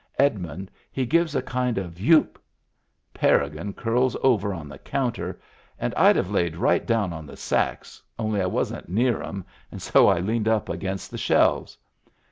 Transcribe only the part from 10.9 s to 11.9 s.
the shelves.